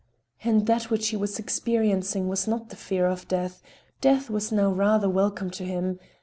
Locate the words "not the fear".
2.47-3.05